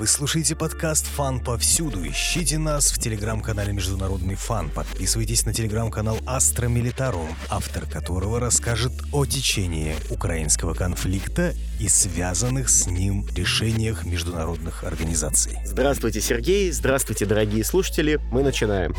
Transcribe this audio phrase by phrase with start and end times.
[0.00, 2.08] Вы слушаете подкаст «Фан повсюду».
[2.08, 4.70] Ищите нас в телеграм-канале «Международный фан».
[4.70, 12.86] Подписывайтесь на телеграм-канал «Астра Милитарум», автор которого расскажет о течении украинского конфликта и связанных с
[12.86, 15.58] ним решениях международных организаций.
[15.66, 16.72] Здравствуйте, Сергей.
[16.72, 18.18] Здравствуйте, дорогие слушатели.
[18.32, 18.94] Мы начинаем.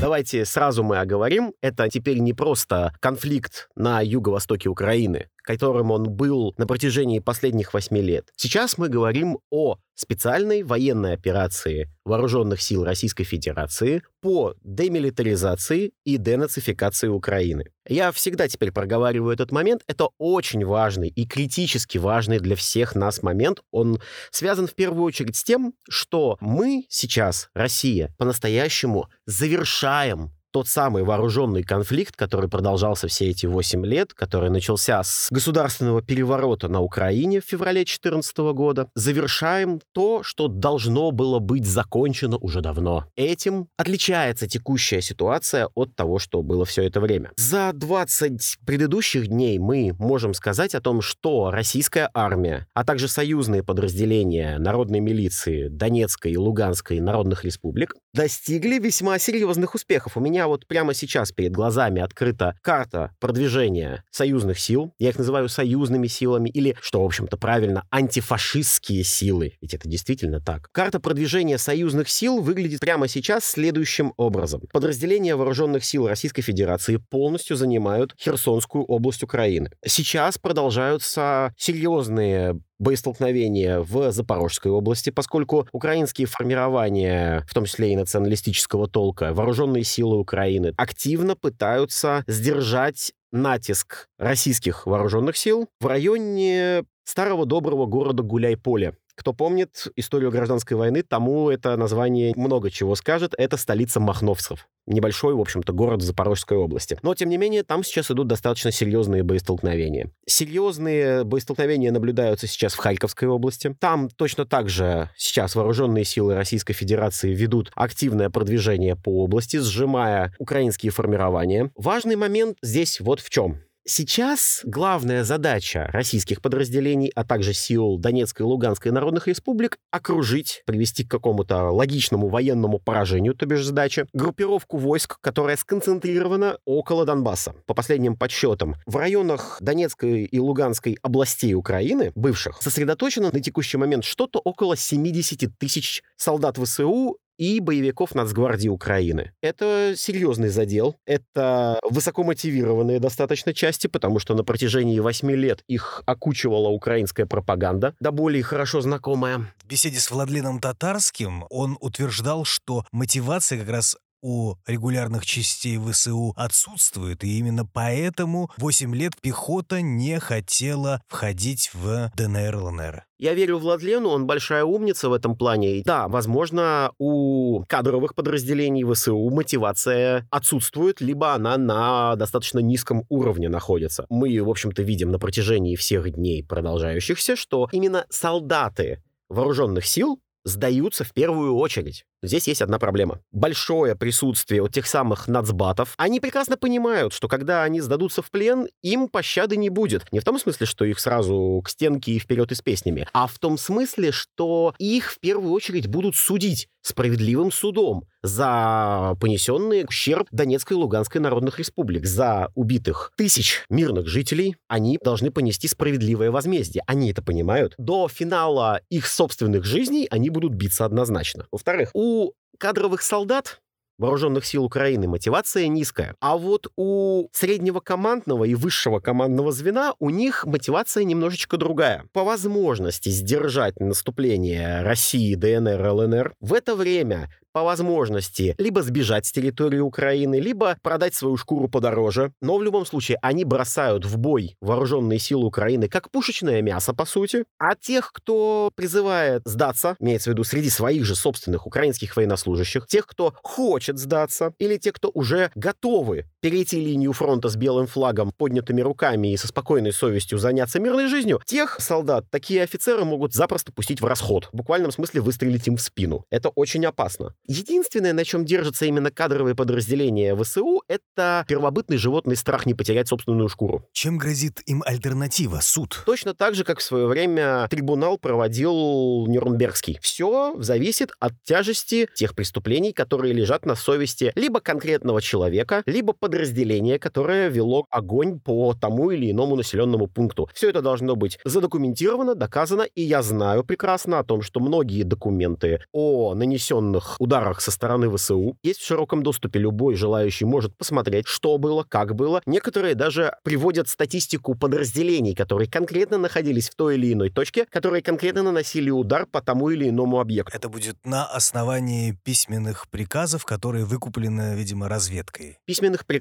[0.00, 6.54] Давайте сразу мы оговорим, это теперь не просто конфликт на юго-востоке Украины, которым он был
[6.58, 8.28] на протяжении последних восьми лет.
[8.36, 17.08] Сейчас мы говорим о специальной военной операции вооруженных сил Российской Федерации по демилитаризации и денацификации
[17.08, 17.64] Украины.
[17.88, 19.80] Я всегда теперь проговариваю этот момент.
[19.86, 23.60] Это очень важный и критически важный для всех нас момент.
[23.70, 23.98] Он
[24.30, 31.62] связан в первую очередь с тем, что мы сейчас, Россия, по-настоящему завершаем тот самый вооруженный
[31.62, 37.44] конфликт, который продолжался все эти 8 лет, который начался с государственного переворота на Украине в
[37.44, 43.04] феврале 2014 года, завершаем то, что должно было быть закончено уже давно.
[43.14, 47.30] Этим отличается текущая ситуация от того, что было все это время.
[47.36, 53.62] За 20 предыдущих дней мы можем сказать о том, что российская армия, а также союзные
[53.62, 60.16] подразделения народной милиции Донецкой и Луганской народных республик достигли весьма серьезных успехов.
[60.16, 64.92] У меня вот прямо сейчас перед глазами открыта карта продвижения союзных сил.
[64.98, 69.52] Я их называю союзными силами или, что, в общем-то, правильно, антифашистские силы.
[69.60, 70.68] Ведь это действительно так.
[70.72, 74.62] Карта продвижения союзных сил выглядит прямо сейчас следующим образом.
[74.72, 79.70] Подразделения вооруженных сил Российской Федерации полностью занимают Херсонскую область Украины.
[79.84, 88.88] Сейчас продолжаются серьезные боестолкновения в Запорожской области, поскольку украинские формирования, в том числе и националистического
[88.88, 97.86] толка, вооруженные силы Украины, активно пытаются сдержать натиск российских вооруженных сил в районе старого доброго
[97.86, 98.94] города Гуляй-Поле.
[99.18, 103.34] Кто помнит историю гражданской войны, тому это название много чего скажет.
[103.36, 104.68] Это столица махновцев.
[104.86, 106.96] Небольшой, в общем-то, город в Запорожской области.
[107.02, 110.12] Но, тем не менее, там сейчас идут достаточно серьезные боестолкновения.
[110.26, 113.74] Серьезные боестолкновения наблюдаются сейчас в Харьковской области.
[113.80, 120.32] Там точно так же сейчас вооруженные силы Российской Федерации ведут активное продвижение по области, сжимая
[120.38, 121.72] украинские формирования.
[121.74, 123.58] Важный момент здесь вот в чем.
[123.90, 131.04] Сейчас главная задача российских подразделений, а также сил Донецкой и Луганской народных республик— окружить, привести
[131.04, 137.54] к какому-то логичному военному поражению, то бишь задача, группировку войск, которая сконцентрирована около Донбасса.
[137.64, 144.04] По последним подсчетам, в районах Донецкой и Луганской областей Украины, бывших, сосредоточено на текущий момент
[144.04, 149.32] что-то около 70 тысяч солдат ВСУ и боевиков Нацгвардии Украины.
[149.40, 156.68] Это серьезный задел, это высокомотивированные достаточно части, потому что на протяжении восьми лет их окучивала
[156.68, 159.54] украинская пропаганда, да более хорошо знакомая.
[159.58, 166.32] В беседе с Владленом Татарским он утверждал, что мотивация как раз у регулярных частей ВСУ
[166.36, 173.04] отсутствует, и именно поэтому 8 лет пехота не хотела входить в ДНР ЛНР.
[173.18, 175.82] Я верю Владлену, он большая умница в этом плане.
[175.84, 184.06] Да, возможно, у кадровых подразделений ВСУ мотивация отсутствует, либо она на достаточно низком уровне находится.
[184.08, 191.04] Мы, в общем-то, видим на протяжении всех дней продолжающихся, что именно солдаты вооруженных сил сдаются
[191.04, 192.04] в первую очередь.
[192.22, 193.20] Здесь есть одна проблема.
[193.30, 195.94] Большое присутствие у тех самых нацбатов.
[195.96, 200.10] Они прекрасно понимают, что когда они сдадутся в плен, им пощады не будет.
[200.12, 203.28] Не в том смысле, что их сразу к стенке и вперед и с песнями, а
[203.28, 210.26] в том смысле, что их в первую очередь будут судить справедливым судом за понесенный ущерб
[210.32, 214.56] Донецкой и Луганской народных республик, за убитых тысяч мирных жителей.
[214.66, 216.82] Они должны понести справедливое возмездие.
[216.86, 217.74] Они это понимают.
[217.78, 221.46] До финала их собственных жизней они будут биться однозначно.
[221.52, 223.60] Во-вторых, у у кадровых солдат
[223.98, 226.14] вооруженных сил Украины мотивация низкая.
[226.20, 232.04] А вот у среднего командного и высшего командного звена у них мотивация немножечко другая.
[232.12, 239.32] По возможности сдержать наступление России, ДНР, ЛНР, в это время по возможности либо сбежать с
[239.32, 242.30] территории Украины, либо продать свою шкуру подороже.
[242.40, 247.04] Но в любом случае они бросают в бой вооруженные силы Украины как пушечное мясо, по
[247.04, 247.46] сути.
[247.58, 253.08] А тех, кто призывает сдаться, имеется в виду среди своих же собственных украинских военнослужащих, тех,
[253.08, 258.80] кто хочет сдаться, или те, кто уже готовы перейти линию фронта с белым флагом, поднятыми
[258.80, 264.00] руками и со спокойной совестью заняться мирной жизнью, тех солдат такие офицеры могут запросто пустить
[264.00, 264.48] в расход.
[264.52, 266.24] В буквальном смысле выстрелить им в спину.
[266.30, 267.34] Это очень опасно.
[267.46, 273.48] Единственное, на чем держатся именно кадровые подразделения ВСУ, это первобытный животный страх не потерять собственную
[273.48, 273.84] шкуру.
[273.92, 275.60] Чем грозит им альтернатива?
[275.60, 276.02] Суд?
[276.06, 279.98] Точно так же, как в свое время трибунал проводил Нюрнбергский.
[280.00, 286.98] Все зависит от тяжести тех преступлений, которые лежат на совести либо конкретного человека, либо подразделения,
[286.98, 290.46] которое вело огонь по тому или иному населенному пункту.
[290.52, 295.80] Все это должно быть задокументировано, доказано, и я знаю прекрасно о том, что многие документы
[295.90, 299.58] о нанесенных ударах со стороны ВСУ есть в широком доступе.
[299.58, 302.42] Любой желающий может посмотреть, что было, как было.
[302.44, 308.42] Некоторые даже приводят статистику подразделений, которые конкретно находились в той или иной точке, которые конкретно
[308.42, 310.54] наносили удар по тому или иному объекту.
[310.54, 315.56] Это будет на основании письменных приказов, которые выкуплены, видимо, разведкой.
[315.64, 316.17] Письменных приказов,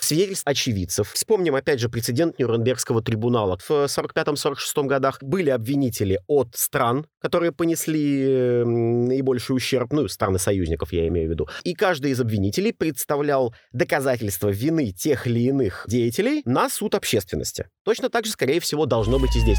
[0.00, 1.10] свидетельств очевидцев.
[1.12, 3.58] Вспомним, опять же, прецедент Нюрнбергского трибунала.
[3.58, 11.06] В 45-46 годах были обвинители от стран, которые понесли наибольший ущерб, ну, страны союзников, я
[11.08, 11.48] имею в виду.
[11.62, 17.68] И каждый из обвинителей представлял доказательства вины тех или иных деятелей на суд общественности.
[17.84, 19.58] Точно так же, скорее всего, должно быть и здесь.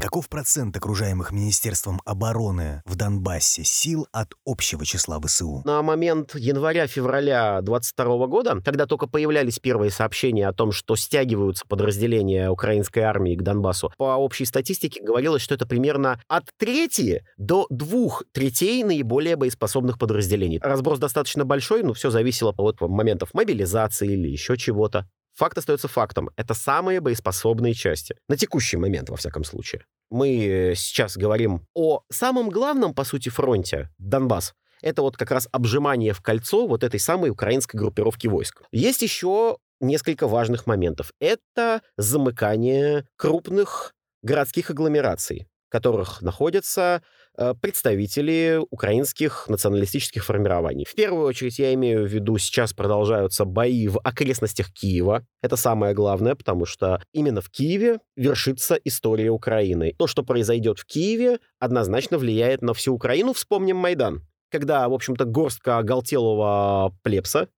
[0.00, 5.60] Каков процент окружаемых Министерством обороны в Донбассе сил от общего числа ВСУ?
[5.66, 12.48] На момент января-февраля 22 года, когда только появлялись первые сообщения о том, что стягиваются подразделения
[12.48, 18.22] украинской армии к Донбассу, по общей статистике говорилось, что это примерно от трети до двух
[18.32, 20.60] третей наиболее боеспособных подразделений.
[20.62, 25.06] Разброс достаточно большой, но все зависело от моментов мобилизации или еще чего-то.
[25.40, 26.28] Факт остается фактом.
[26.36, 28.14] Это самые боеспособные части.
[28.28, 29.86] На текущий момент, во всяком случае.
[30.10, 34.52] Мы сейчас говорим о самом главном, по сути, фронте— Донбасс.
[34.82, 38.64] Это вот как раз обжимание в кольцо вот этой самой украинской группировки войск.
[38.70, 41.10] Есть еще несколько важных моментов.
[41.20, 47.19] Это замыкание крупных городских агломераций, в которых находятся Э,
[47.60, 50.84] представители украинских националистических формирований.
[50.84, 55.24] В первую очередь я имею в виду, сейчас продолжаются бои в окрестностях Киева.
[55.42, 59.94] Это самое главное, потому что именно в Киеве вершится история Украины.
[59.98, 63.32] То, что произойдет в Киеве, однозначно влияет на всю Украину.
[63.32, 67.48] Вспомним Майдан когда, в общем-то, горстка оголтелого плебса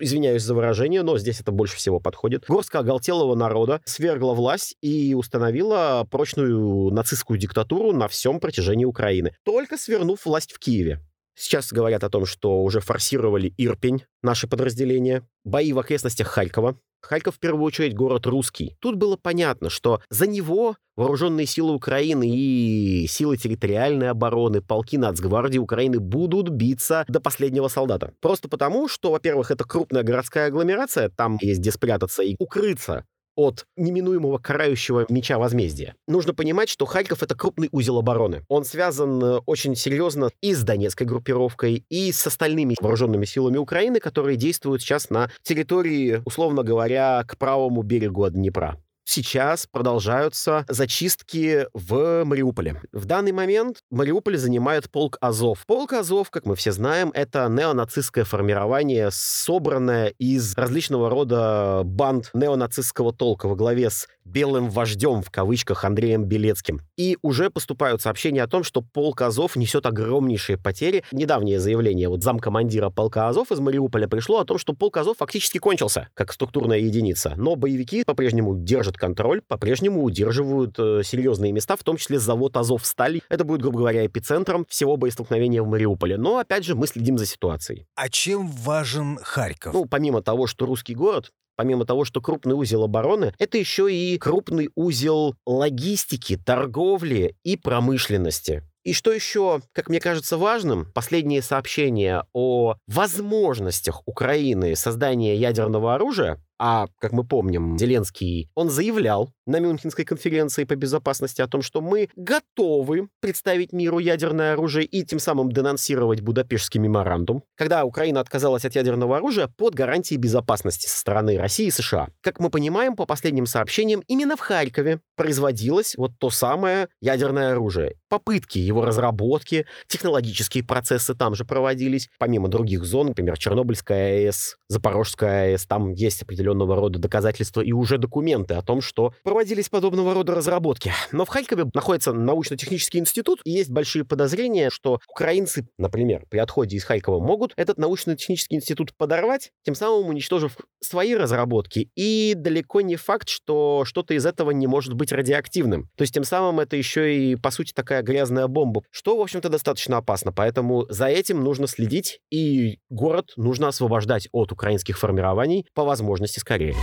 [0.00, 2.44] извиняюсь за выражение, но здесь это больше всего подходит.
[2.48, 9.76] Горстка оголтелого народа свергла власть и установила прочную нацистскую диктатуру на всем протяжении Украины, только
[9.76, 11.00] свернув власть в Киеве.
[11.40, 16.76] Сейчас говорят о том, что уже форсировали Ирпень, наши подразделения, бои в окрестностях Харькова.
[17.00, 18.76] Харьков, в первую очередь, город русский.
[18.80, 25.58] Тут было понятно, что за него вооруженные силы Украины и силы территориальной обороны, полки Нацгвардии
[25.58, 28.14] Украины будут биться до последнего солдата.
[28.20, 33.04] Просто потому, что, во-первых, это крупная городская агломерация, там есть где спрятаться и укрыться
[33.38, 35.94] от неминуемого карающего меча возмездия.
[36.08, 38.44] Нужно понимать, что Харьков— это крупный узел обороны.
[38.48, 44.00] Он связан э, очень серьезно и с Донецкой группировкой, и с остальными вооруженными силами Украины,
[44.00, 48.76] которые действуют сейчас на территории, условно говоря, к правому берегу от Днепра
[49.08, 52.82] сейчас продолжаются зачистки в Мариуполе.
[52.92, 55.64] В данный момент Мариуполь занимает полк Азов.
[55.66, 63.12] Полк Азов, как мы все знаем, это неонацистское формирование, собранное из различного рода банд неонацистского
[63.12, 66.80] толка во главе с белым вождем, в кавычках, Андреем Белецким.
[66.96, 71.02] И уже поступают сообщения о том, что полк Азов несет огромнейшие потери.
[71.12, 75.58] Недавнее заявление вот замкомандира полка Азов из Мариуполя пришло о том, что полк Азов фактически
[75.58, 77.34] кончился как структурная единица.
[77.36, 82.84] Но боевики по-прежнему держат контроль, по-прежнему удерживают э, серьезные места, в том числе завод Азов
[82.86, 83.22] Стали.
[83.28, 86.16] Это будет, грубо говоря, эпицентром всего боестолкновения в Мариуполе.
[86.16, 87.86] Но, опять же, мы следим за ситуацией.
[87.94, 89.74] А чем важен Харьков?
[89.74, 94.16] Ну, помимо того, что русский город, помимо того, что крупный узел обороны, это еще и
[94.16, 98.62] крупный узел логистики, торговли и промышленности.
[98.84, 106.40] И что еще, как мне кажется, важным, последние сообщения о возможностях Украины создания ядерного оружия
[106.58, 111.80] а, как мы помним, Зеленский, он заявлял на Мюнхенской конференции по безопасности о том, что
[111.80, 118.64] мы готовы представить миру ядерное оружие и тем самым денонсировать Будапештский меморандум, когда Украина отказалась
[118.64, 122.08] от ядерного оружия под гарантией безопасности со стороны России и США.
[122.20, 127.94] Как мы понимаем, по последним сообщениям, именно в Харькове производилось вот то самое ядерное оружие.
[128.08, 135.52] Попытки его разработки, технологические процессы там же проводились, помимо других зон, например, Чернобыльская АЭС, Запорожская
[135.52, 140.14] АЭС, там есть определенные определенного рода доказательства и уже документы о том, что проводились подобного
[140.14, 140.92] рода разработки.
[141.12, 146.76] Но в Харькове находится научно-технический институт, и есть большие подозрения, что украинцы, например, при отходе
[146.76, 151.90] из Харькова могут этот научно-технический институт подорвать, тем самым уничтожив свои разработки.
[151.96, 155.88] И далеко не факт, что что-то из этого не может быть радиоактивным.
[155.96, 159.48] То есть тем самым это еще и, по сути, такая грязная бомба, что, в общем-то,
[159.48, 160.32] достаточно опасно.
[160.32, 166.74] Поэтому за этим нужно следить, и город нужно освобождать от украинских формирований по возможности скорее.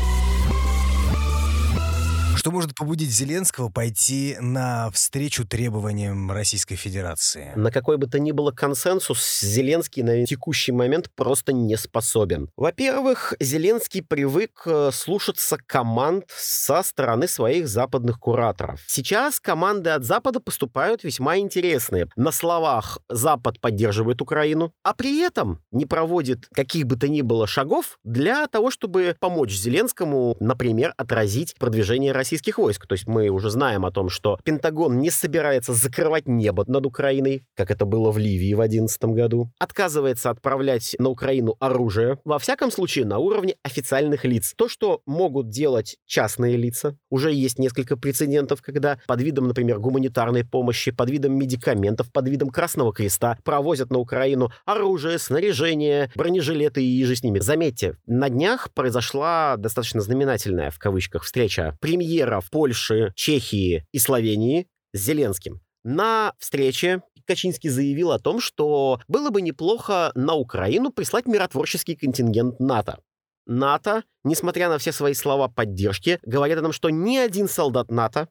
[2.45, 7.51] Что может побудить Зеленского пойти на встречу требованиям Российской Федерации?
[7.55, 12.51] На какой бы то ни было консенсус Зеленский на текущий момент просто не способен.
[12.55, 18.79] Во-первых, Зеленский привык э, слушаться команд со стороны своих западных кураторов.
[18.85, 22.09] Сейчас команды от Запада поступают весьма интересные.
[22.15, 27.47] На словах Запад поддерживает Украину, а при этом не проводит каких бы то ни было
[27.47, 32.85] шагов для того, чтобы помочь Зеленскому, например, отразить продвижение России российских войск.
[32.87, 37.45] То есть мы уже знаем о том, что Пентагон не собирается закрывать небо над Украиной,
[37.55, 42.71] как это было в Ливии в 2011 году, отказывается отправлять на Украину оружие, во всяком
[42.71, 44.53] случае на уровне официальных лиц.
[44.57, 50.43] То, что могут делать частные лица, уже есть несколько прецедентов, когда под видом, например, гуманитарной
[50.43, 57.03] помощи, под видом медикаментов, под видом Красного Креста провозят на Украину оружие, снаряжение, бронежилеты и
[57.05, 57.39] же с ними.
[57.39, 64.67] Заметьте, на днях произошла достаточно знаменательная, в кавычках, встреча премьер премьеров Польши, Чехии и Словении
[64.93, 65.61] с Зеленским.
[65.83, 72.59] На встрече Качинский заявил о том, что было бы неплохо на Украину прислать миротворческий контингент
[72.59, 72.99] НАТО.
[73.45, 78.27] НАТО, несмотря на все свои слова поддержки, говорят о том, что ни один солдат НАТО,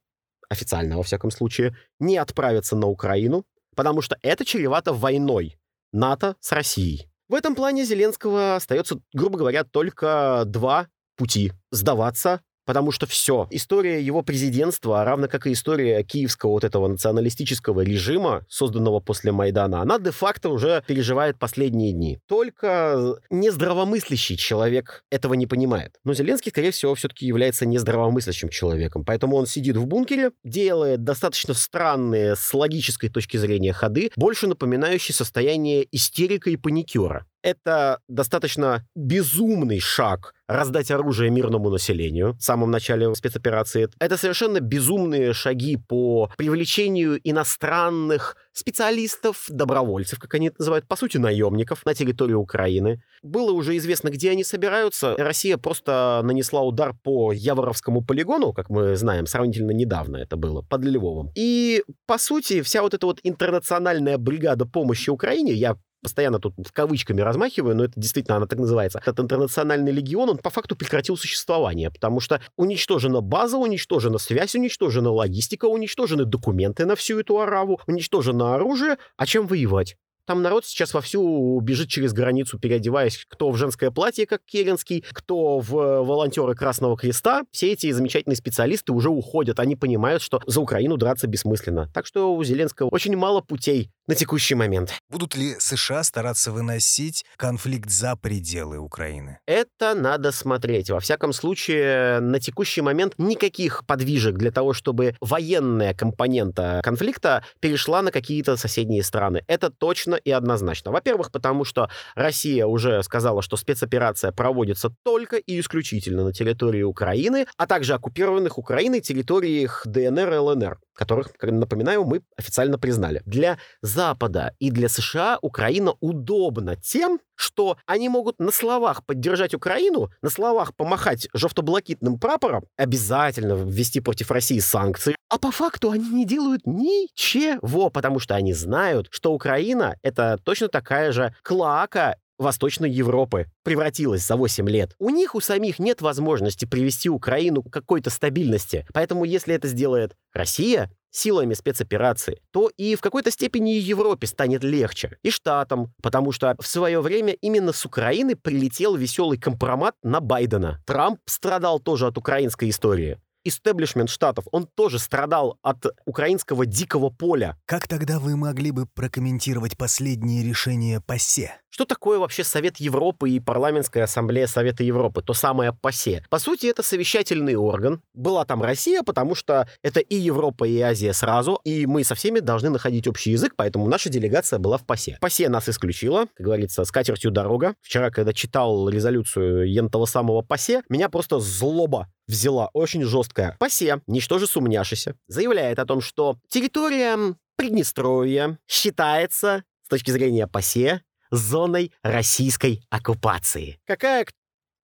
[0.49, 3.45] официально во всяком случае, не отправится на Украину,
[3.77, 5.57] потому что это чревато войной
[5.93, 7.09] НАТО с Россией.
[7.29, 11.53] В этом плане Зеленского остается, грубо говоря, только два пути.
[11.71, 17.83] Сдаваться Потому что все, история его президентства, равно как и история киевского вот этого националистического
[17.83, 22.19] режима, созданного после Майдана, она де-факто уже переживает последние дни.
[22.27, 25.97] Только нездравомыслящий человек этого не понимает.
[26.05, 29.05] Но Зеленский, скорее всего, все-таки является нездравомыслящим человеком.
[29.05, 35.15] Поэтому он сидит в бункере, делает достаточно странные с логической точки зрения ходы, больше напоминающие
[35.15, 43.15] состояние истерика и паникера это достаточно безумный шаг раздать оружие мирному населению в самом начале
[43.15, 43.89] спецоперации.
[43.99, 51.19] Это совершенно безумные шаги по привлечению иностранных специалистов, добровольцев, как они это называют, по сути,
[51.19, 53.03] наемников на территории Украины.
[53.23, 55.15] Было уже известно, где они собираются.
[55.17, 60.85] Россия просто нанесла удар по Яворовскому полигону, как мы знаем, сравнительно недавно это было, под
[60.85, 61.31] Львовом.
[61.35, 66.71] И, по сути, вся вот эта вот интернациональная бригада помощи Украине, я постоянно тут в
[66.73, 69.01] кавычками размахиваю, но это действительно она так называется.
[69.05, 75.11] Этот интернациональный легион, он по факту прекратил существование, потому что уничтожена база, уничтожена связь, уничтожена
[75.11, 78.99] логистика, уничтожены документы на всю эту араву, уничтожено оружие.
[79.17, 79.97] А чем воевать?
[80.27, 85.59] Там народ сейчас вовсю бежит через границу, переодеваясь, кто в женское платье, как Керенский, кто
[85.59, 87.43] в волонтеры Красного Креста.
[87.51, 89.61] Все эти замечательные специалисты уже уходят.
[89.61, 91.91] Они понимают, что за Украину драться бессмысленно.
[91.93, 94.93] Так что у Зеленского очень мало путей на текущий момент.
[95.09, 99.39] Будут ли США стараться выносить конфликт за пределы Украины?
[99.47, 100.91] Это надо смотреть.
[100.91, 108.03] Во всяком случае, на текущий момент никаких подвижек для того, чтобы военная компонента конфликта перешла
[108.03, 109.43] на какие-то соседние страны.
[109.47, 110.91] Это точно и однозначно.
[110.91, 117.47] Во-первых, потому что Россия уже сказала, что спецоперация проводится только и исключительно на территории Украины,
[117.57, 123.23] а также оккупированных Украиной территориях ДНР и ЛНР которых, напоминаю, мы официально признали.
[123.27, 123.59] Для
[123.95, 130.31] Запада и для США Украина удобна тем, что они могут на словах поддержать Украину, на
[130.31, 136.63] словах помахать жовто-блакитным прапором, обязательно ввести против России санкции, а по факту они не делают
[136.67, 144.27] ничего, потому что они знают, что Украина— это точно такая же клака Восточной Европы превратилась
[144.27, 144.95] за 8 лет.
[144.99, 148.87] У них у самих нет возможности привести Украину к какой-то стабильности.
[148.93, 154.65] Поэтому если это сделает Россия, силами спецоперации, то и в какой-то степени и Европе станет
[154.65, 160.21] легче, и Штатам, потому что в свое время именно с Украины прилетел веселый компромат на
[160.21, 160.83] Байдена.
[160.87, 167.57] Трамп страдал тоже от украинской истории истеблишмент штатов, он тоже страдал от украинского дикого поля.
[167.67, 171.61] Как тогда вы могли бы прокомментировать последние решения ПАСЕ?
[171.75, 175.23] Что такое вообще Совет Европы и Парламентская ассамблея Совета Европы?
[175.23, 176.25] То самое ПАСЕ.
[176.31, 178.01] По сути, это совещательный орган.
[178.15, 182.39] Была там Россия, потому что это и Европа, и Азия сразу, и мы со всеми
[182.39, 185.19] должны находить общий язык, поэтому наша делегация была в ПАСЕ.
[185.21, 187.75] ПАСЕ нас исключила, как говорится, с катертью дорога.
[187.81, 193.57] Вчера, когда читал резолюцию ентого самого ПАСЕ, меня просто злоба взяла очень жесткая.
[193.59, 201.03] ПАСЕ, ничто же сумняшися, заявляет о том, что территория Приднестровья считается с точки зрения ПАСЕ
[201.37, 203.79] зоной российской оккупации.
[203.87, 204.27] Какая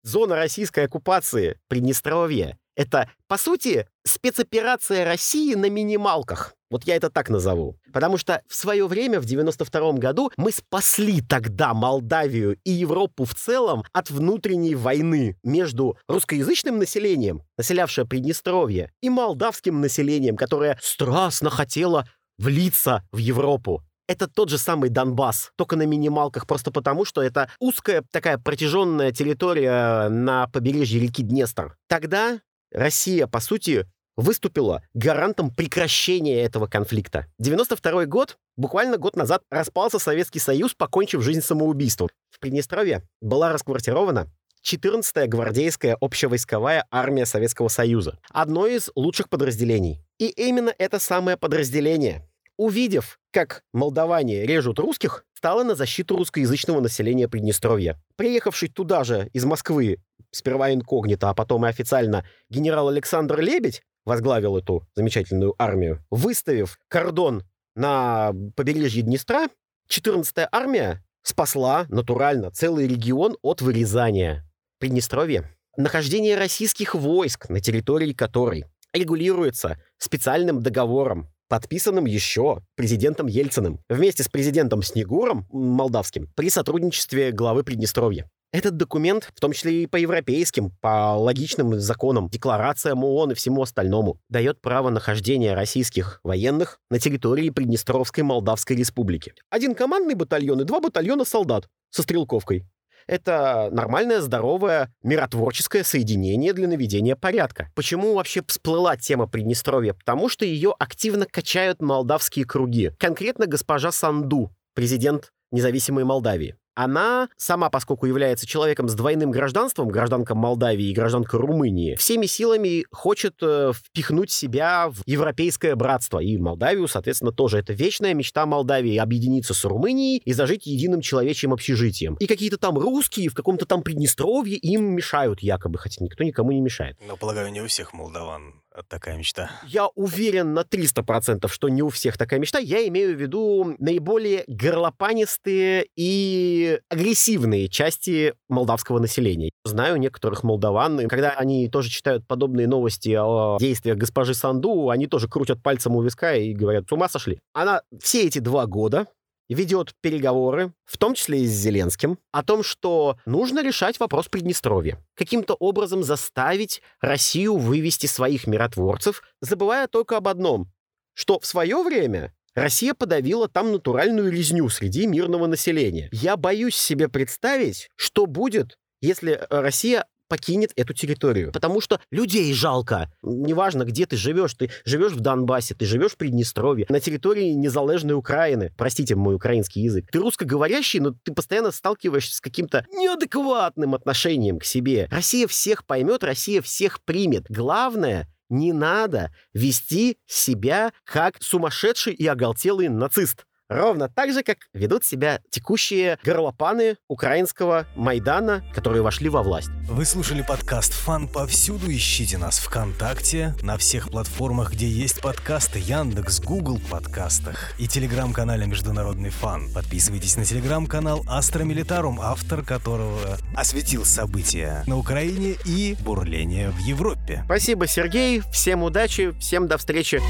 [0.03, 2.59] зона российской оккупации Приднестровья?
[2.77, 6.55] Это, по сути, спецоперация России на минималках.
[6.71, 7.77] Вот я это так назову.
[7.93, 13.35] Потому что в свое время, в 92 году, мы спасли тогда Молдавию и Европу в
[13.35, 22.09] целом от внутренней войны между русскоязычным населением, населявшее Приднестровье, и молдавским населением, которое страстно хотело
[22.39, 27.49] влиться в Европу это тот же самый Донбасс, только на минималках, просто потому, что это
[27.61, 31.77] узкая такая протяженная территория на побережье реки Днестр.
[31.87, 32.41] Тогда
[32.73, 33.87] Россия, по сути,
[34.17, 37.27] выступила гарантом прекращения этого конфликта.
[37.39, 42.09] 92 год, буквально год назад, распался Советский Союз, покончив жизнь самоубийством.
[42.31, 44.27] В Приднестровье была расквартирована
[44.69, 48.19] 14-я гвардейская общевойсковая армия Советского Союза.
[48.31, 50.05] Одно из лучших подразделений.
[50.19, 52.27] И именно это самое подразделение
[52.61, 57.99] увидев, как молдаване режут русских, стала на защиту русскоязычного населения Приднестровья.
[58.17, 59.97] Приехавший туда же из Москвы,
[60.31, 67.45] сперва инкогнито, а потом и официально, генерал Александр Лебедь возглавил эту замечательную армию, выставив кордон
[67.75, 69.49] на побережье Днестра,
[69.91, 74.47] 14-я армия спасла натурально целый регион от вырезания.
[74.79, 75.51] Приднестровье.
[75.79, 84.29] Нахождение российских войск на территории которой регулируется специальным договором подписанным еще президентом Ельциным вместе с
[84.29, 88.31] президентом Снегуром молдавским при сотрудничестве главы Приднестровья.
[88.53, 93.63] Этот документ, в том числе и по европейским, по логичным законам, декларациям ООН и всему
[93.63, 99.35] остальному, дает право нахождения российских военных на территории Приднестровской Молдавской Республики.
[99.51, 102.65] Один командный батальон и два батальона солдат со стрелковкой.
[103.07, 107.71] Это нормальное, здоровое, миротворческое соединение для наведения порядка.
[107.75, 109.95] Почему вообще всплыла тема Приднестровья?
[109.95, 112.93] Потому что ее активно качают молдавские круги.
[112.99, 120.35] Конкретно госпожа Санду, президент независимой Молдавии она сама, поскольку является человеком с двойным гражданством, гражданка
[120.35, 126.19] Молдавии и гражданка Румынии, всеми силами хочет э, впихнуть себя в европейское братство.
[126.21, 127.59] И Молдавию, соответственно, тоже.
[127.59, 132.15] Это вечная мечта Молдавии объединиться с Румынией и зажить единым человечьим общежитием.
[132.17, 136.61] И какие-то там русские в каком-то там Приднестровье им мешают якобы, хотя никто никому не
[136.61, 136.97] мешает.
[137.07, 138.55] Но, полагаю, не у всех молдаван
[138.89, 139.51] такая мечта?
[139.67, 142.59] Я уверен на 300%, что не у всех такая мечта.
[142.59, 149.51] Я имею в виду наиболее горлопанистые и агрессивные части молдавского населения.
[149.65, 155.07] Знаю некоторых молдаван, и когда они тоже читают подобные новости о действиях госпожи Санду, они
[155.07, 157.39] тоже крутят пальцем у виска и говорят, с ума сошли.
[157.53, 159.07] Она все эти два года
[159.55, 164.99] ведет переговоры, в том числе и с Зеленским, о том, что нужно решать вопрос Приднестровья.
[165.15, 170.71] Каким-то образом заставить Россию вывести своих миротворцев, забывая только об одном,
[171.15, 176.09] что в свое время Россия подавила там натуральную резню среди мирного населения.
[176.13, 181.53] Я боюсь себе представить, что будет, если Россия покинет эту территорию.
[181.53, 183.13] Потому что людей жалко.
[183.23, 184.55] Неважно, где ты живешь.
[184.55, 188.73] Ты живешь в Донбассе, ты живешь в Приднестровье, на территории незалежной Украины.
[188.79, 190.07] Простите мой украинский язык.
[190.11, 195.09] Ты русскоговорящий, но ты постоянно сталкиваешься с каким-то неадекватным отношением к себе.
[195.11, 197.47] Россия всех поймет, Россия всех примет.
[197.49, 203.47] Главное, не надо вести себя как сумасшедший и оголтелый нацист.
[203.71, 209.71] Ровно так же, как ведут себя текущие горлопаны украинского Майдана, которые вошли во власть.
[209.89, 211.89] Вы слушали подкаст «Фан» повсюду.
[211.89, 219.31] Ищите нас ВКонтакте, на всех платформах, где есть подкасты, Яндекс, Google подкастах и телеграм-канале «Международный
[219.31, 219.73] фан».
[219.73, 227.43] Подписывайтесь на телеграм-канал «Астра Милитарум», автор которого осветил события на Украине и бурление в Европе.
[227.45, 228.43] Спасибо, Сергей.
[228.53, 230.21] Всем удачи, всем до встречи.